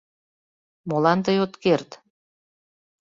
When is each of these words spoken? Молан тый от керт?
Молан 0.89 1.19
тый 1.25 1.37
от 1.45 1.53
керт? 1.63 1.89